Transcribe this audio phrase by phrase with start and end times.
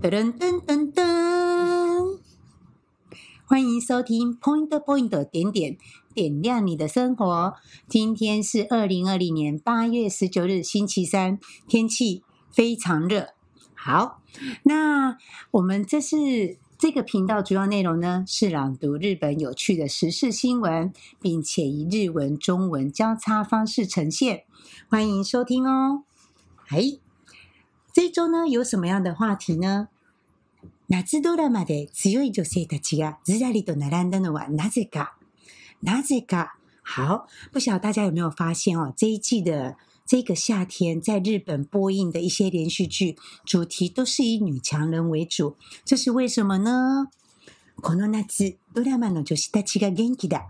[0.00, 2.18] 噔噔噔噔！
[3.44, 5.76] 欢迎收听 Point Point 点点
[6.14, 7.54] 点亮你的生活。
[7.88, 12.22] 今天是二零二零年八月十九日，星期三，天气
[12.52, 13.30] 非常热。
[13.74, 14.22] 好，
[14.62, 15.18] 那
[15.50, 16.58] 我们这是。
[16.78, 24.44] 这个频道主要内容呢，是朗读日本有趣的时事新闻，并且以日文、中文交叉方式呈现。
[24.88, 26.04] 欢迎收听哦。
[26.68, 27.00] 哎，
[27.98, 29.88] 这一周呢有什么样的话题呢？
[30.86, 35.14] 夏ドラマで强い女性たちがずらりと并んだのはなぜか？
[35.82, 36.50] なぜか？
[36.84, 39.74] 好，不晓得大家有没有发现哦，这一季的。
[40.06, 47.08] 这个夏天在日本播映的一些连续剧主题都是以女强人为主，这是为什么呢？
[47.82, 50.46] この夏、ドラマの女子たちが元気だ。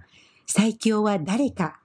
[0.46, 1.80] 最强は谁か？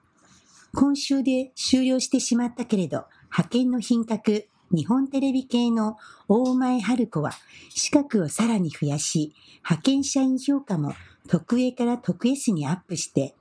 [0.74, 5.96] 今周で终了してしまったけれど、派遣の品格、日本テレビ系の
[6.26, 7.30] 大前春子は
[7.70, 10.94] 资格をさらに増やし、派遣社员评価も
[11.28, 13.36] 特 A から特 S にアップして、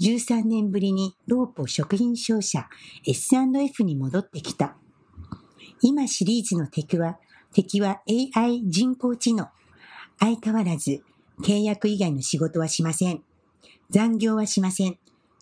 [0.00, 2.68] 13年ぶりにローポ食品商社
[3.04, 4.76] S&F に戻ってきた。
[5.82, 7.18] 今シリーズの敌は、
[7.52, 8.00] 敌は
[8.36, 9.48] AI 人工知能。
[10.20, 11.02] 相変わらず
[11.42, 13.24] 契约以外の仕事はしません。
[13.90, 14.98] 残业はしません。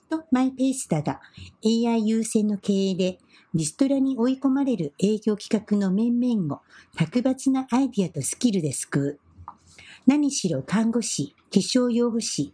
[0.08, 1.20] とマイペースだが
[1.64, 3.19] AI 优先の経営で
[3.55, 6.60] リストラに追い込まれる営业企画の面々を
[6.97, 9.20] 卓抜なアイディアとスキルで救う。
[10.06, 12.52] 何しろ看护师、化妆用具士、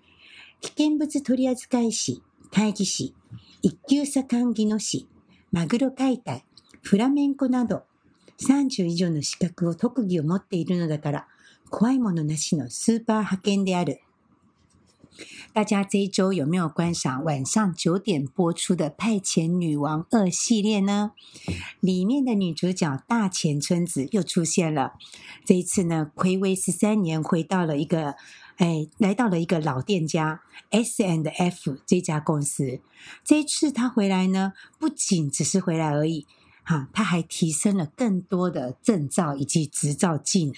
[0.60, 3.14] 危険物取扱士、会计士、
[3.62, 5.08] 一级左官技能士、
[5.52, 6.44] マグロ解体、
[6.82, 7.84] フラメンコなど
[8.40, 11.28] 30以上の资格を特技を持っているのだから
[11.70, 14.00] 怖いものなしのスーパー派遣である。
[15.52, 21.12] 大家这一周有没有观赏晚上九点播出的《派遣女王二》系列呢？
[21.80, 24.94] 里面的女主角大前春子又出现了。
[25.44, 28.16] 这一次呢，暌违十三年，回到了一个。
[28.56, 32.82] 哎，来到了一个老店家 S&F 这家公司。
[33.24, 36.26] 这一次他回来呢，不仅只是回来而已，
[36.62, 40.54] 哈，他还提升了更多的证照以及执照技能。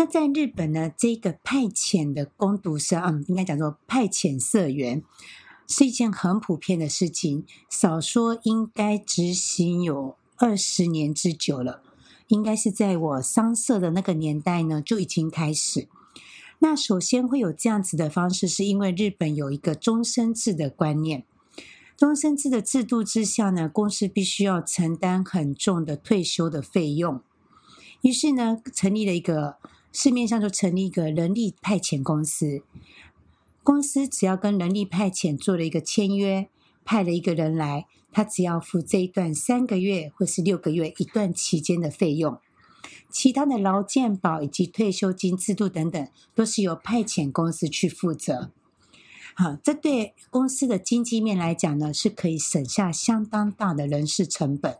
[0.00, 5.02] 那在日本呢，这个派遣的工读生，嗯，应该讲说派遣社员，
[5.68, 11.82] 是一件很普遍的事情，少说应该执行有二十年之久了。
[12.28, 15.86] 应该是在我商社的那个年代呢，就已经开始。
[16.60, 21.26] 那首先会有这样子的方式，是因为日本有一个终身制的观念。
[21.98, 27.20] 终身制的制度之下呢，公司必须要承担很重的退休的费用。
[28.00, 29.56] 于是呢，成立了一个
[29.92, 32.62] 市面上就成立一个人力派遣公司。
[33.62, 36.48] 公司只要跟人力派遣做了一个签约，
[36.84, 42.38] 派了一个人来，他只要付这一段三个月或是六个月一段期间的费用。
[43.10, 48.50] 其他的劳健保以及退休金制度等等，都是由派遣公司去负责。
[49.34, 54.78] 好，这对公司的经济面来讲呢，是可以省下相当大的人事成本。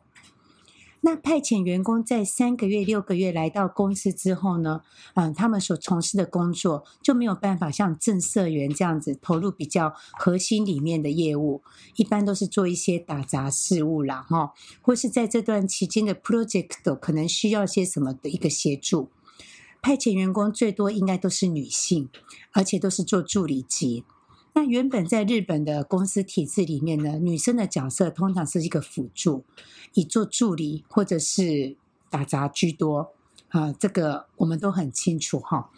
[1.03, 4.83] 那派遣员工在三个月、六个月来到公司之后呢，
[5.15, 11.62] 嗯，他们所从事的工作就没有办法像正社员这样子投入比较核心里面的业务，
[11.97, 14.53] 一般都是做一些打杂事务啦，哈，
[14.83, 19.09] 或是在这段期间的 project 可能需要些什么的一个协助。
[19.83, 22.10] 派遣员工最多应该都是女性，
[22.53, 24.05] 而且都是做助理级。
[24.53, 29.44] 那原本在日本的公司体制里面呢，女生的角色通常是一个辅助，
[29.94, 31.77] 以做助理或者是
[32.11, 33.12] 打杂居多
[33.50, 35.71] 啊，这个我们都很清楚哈。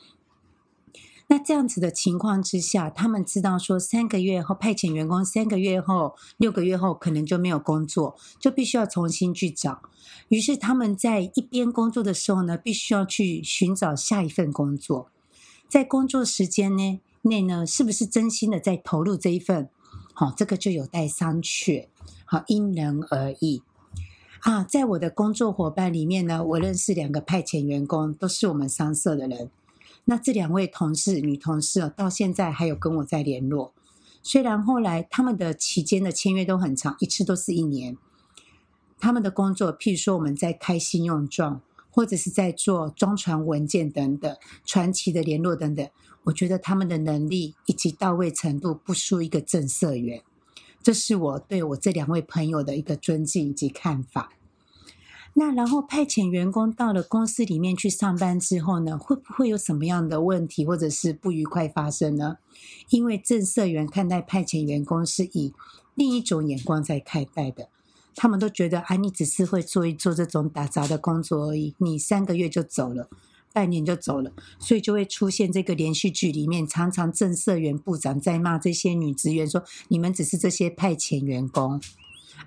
[1.29, 9.83] 那这样子的情况之下，他们知道说三个月后派遣员工三个月后、六个月后可能就没有工作，就必须要重新去找。
[10.29, 15.11] 于是他们在一边工作的时候呢，必须要去寻找下一份工作，
[15.69, 17.01] 在工作时间呢。
[17.23, 19.69] 内呢，是不是真心的在投入这一份？
[20.15, 21.87] 好，这个就有待商榷。
[22.25, 23.63] 好，因人而异
[24.41, 24.65] 啊。
[24.65, 29.51] 在我的工作伙伴里面呢，我认识两个派遣员工，都是我们商社的人。
[30.05, 33.73] 那这两位同事，女同事到现在还有跟我在联络。
[34.23, 37.97] 虽然后来他们的期间的签约都很长，一次都是一年。
[38.99, 41.61] 他们的工作，譬如说我们在开信用状，
[41.91, 45.89] 或者是在做装船文件等等，传奇的联络等等。
[46.25, 50.23] 我觉得他们的能力以及到位程度不输一个正社员，
[50.83, 54.33] 这是我对我这两位朋友的一个尊敬以及看法。
[55.35, 62.37] 那然后派遣员工到了公司里面去上班之后呢，会不会有什么样的问题或者是不愉快发生呢？
[62.91, 65.55] 因为正社员看待派遣员工是以
[65.95, 67.69] 另一种眼光在看待的，
[68.15, 73.09] 他们都觉得啊，你只是会做一做这种打杂的工作而已，你三个月就走了。
[73.53, 81.81] 半年就走了，所以就会出现这个连续剧里面，常常政社员部长在骂这些女职员说：“你们只是这些派遣员工，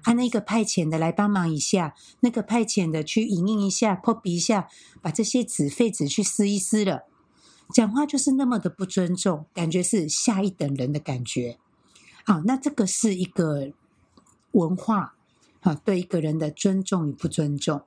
[0.04, 4.68] 啊，那个派遣的来帮忙一下，那个派遣的去影印一下、破笔一下，
[5.02, 7.04] 把这些纸废纸去撕一撕了。”
[7.74, 11.58] 讲话就是那么的不尊重，感觉是下一等人的感觉。
[12.24, 13.72] 好，那这个是一个
[14.52, 15.16] 文化，
[15.62, 17.82] 啊，对一个人的尊重与不尊重。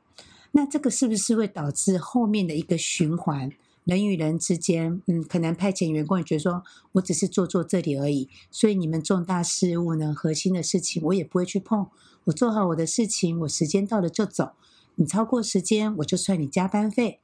[0.59, 3.53] 那这个是不是会导致后面的一个循环？
[3.85, 6.65] 人与人之间，嗯，可能派遣员工也觉得说，
[6.95, 11.87] 我只是做做这里而已，所以你们重大事务呢、核心的事情，我也不会去碰。
[12.25, 14.51] 我做好我的事情，我时间到了就走。
[14.97, 17.21] 你超过时间，我就算你加班费。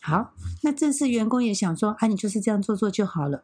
[0.00, 0.32] 好，
[0.62, 3.42] 那正式员工也想说，啊，你就是这样做做就好了。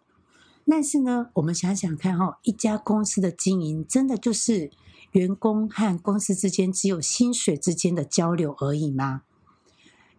[0.65, 4.71] 但是呢，我们想想看，哈，一家公司的经营，真的就是。
[5.15, 9.23] 员工和公司之间只有薪水之间的交流而已吗？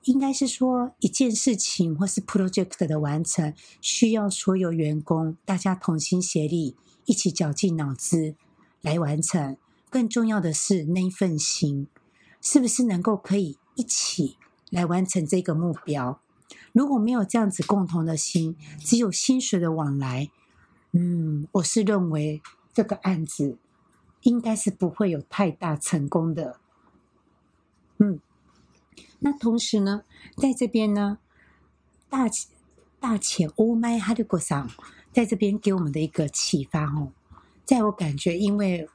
[0.06, 8.36] 应该是说，一件事情或是 project 的完成，需要所有员工大家同心协力，一起绞尽脑汁
[8.82, 9.58] 来完成。
[9.90, 11.88] 更重要的是那一份心，
[12.40, 14.38] 是不是能够可以一起
[14.70, 16.22] 来完成这个目标？
[16.72, 20.30] 如果没有这样子共同的心，只有薪水的往来，
[20.94, 22.42] 嗯，我是认为
[22.74, 23.58] 这个案子。
[24.26, 26.60] 应该是不会有太大成功的，
[28.00, 28.20] 嗯，
[29.20, 30.02] 那同时呢，
[30.36, 31.20] 在这边呢，
[32.10, 32.26] 大
[33.00, 34.68] 大浅欧麦哈利国桑
[35.14, 37.12] 在这边给我们的一个启发哦，
[37.64, 38.90] 在我感觉，因为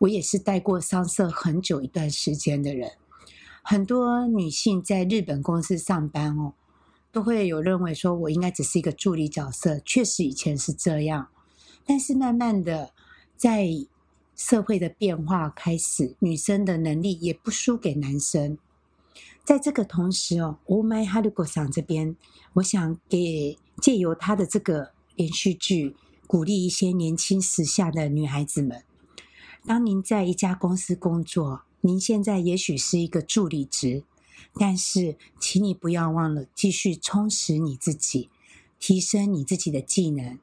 [0.00, 2.92] 我也是待过商社很久一段时间的人，
[3.62, 6.52] 很多女性在日本公司上班哦，
[7.10, 11.28] 都会有认为说我应该只是一个助理角色，确实以前是这样，
[11.86, 12.92] 但是慢慢的
[13.34, 13.66] 在
[14.38, 18.56] 社会的变化开始，女生的能力也不输给男生。
[19.44, 22.14] 在这个同时哦，Oh my Haruko 桑这边，
[22.52, 25.96] 我想给借由他的这个连续剧，
[26.28, 28.84] 鼓励一些年轻时下的女孩子们。
[29.66, 34.04] 当您在一家公司工作，您现在也许是一个助理职，
[34.54, 38.30] 但是请你不要忘了继续充实你自己，
[38.78, 40.38] 提升你自己的技能。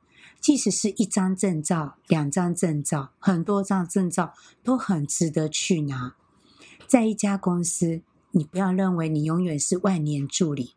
[0.45, 6.15] 即使是一张证照、两张证照、很多张证照，都很值得去拿。
[6.85, 10.75] 在一家公司，你不要认为你永远是万年助理，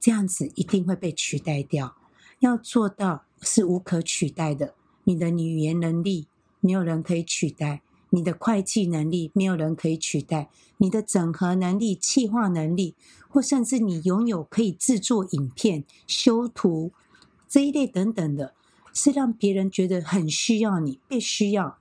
[0.00, 1.96] 这样子一定会被取代掉。
[2.38, 4.72] 要做到是无可取代的。
[5.04, 6.26] 你的语言能力
[6.60, 10.48] 没有人可以取代，你的会计能力没有人可以取代，
[10.78, 12.94] 你的整合能力、企划能力，
[13.28, 16.92] 或甚至你拥有可以制作影片、修图
[17.46, 18.54] 这一类等等的。
[18.93, 21.77] 是让别人觉得很需要你，被需要，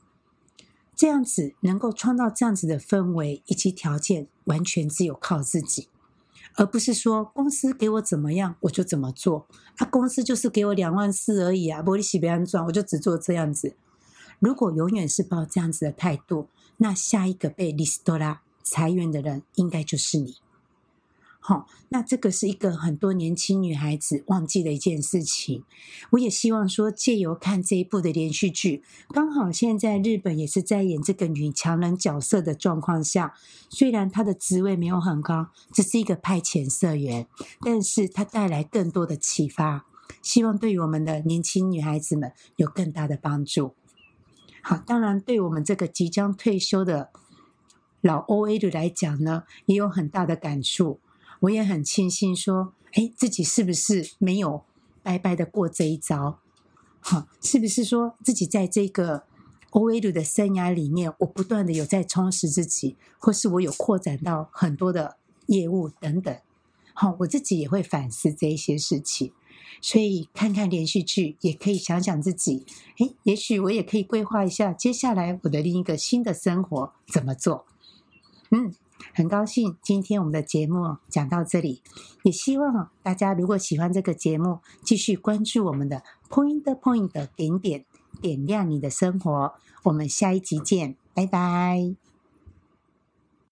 [0.95, 5.89] 这样子能够创造这样子的氛围以及条件，完全只有靠自己，
[6.55, 9.47] 而不是说公司给我怎么样我就怎么做。
[9.79, 13.75] 啊，公司就是给我两万四而已啊，玻璃洗别人赚，我就只做这样子。
[14.39, 20.37] 如果永远是抱这样子的态度，那下一个被リストラ裁员的人，应该就是你。
[21.46, 25.66] 好，那这个是一个很多年轻女孩子忘记的一件事情。
[26.12, 33.34] 我也希望说，借由看这一部的连续剧，刚好现在日本也是在演这个女强人角色的状况下，
[33.70, 37.28] 虽然她的职位没有很高，只是一个派遣社员，
[37.60, 39.86] 但是她带来更多的启发，
[40.22, 43.76] 希望对于我们的年轻女孩子们有更大的帮助。
[44.62, 47.10] 好，当然对我们这个即将退休的
[48.00, 51.02] 老 OL 来讲呢，也有很大的感触。
[51.44, 54.64] 我也很庆幸说，哎，自己是不是没有
[55.02, 56.40] 白白的过这一遭？
[57.02, 59.24] 哈，是不是说自己在这个
[59.72, 66.34] OL 的生涯里面，我不断的有在充实自己，或是我有扩展到很多的业务等等。
[66.94, 69.34] 好，我自己也会反思这一些事情，
[69.82, 72.66] 所以看看连续剧，也可以想想自己，
[73.00, 77.66] 哎，也许我也可以规划一下接下来我的另一个新的生活怎么做。
[78.52, 78.74] 嗯。
[79.14, 81.82] 很高兴今天我们的节目讲到这里，
[82.24, 87.86] 也希望大家如果喜欢这个节目，继续关注我们的 Point Point 点点
[88.20, 89.54] 点亮你的生活。
[89.84, 92.13] 我们下一集见，拜拜。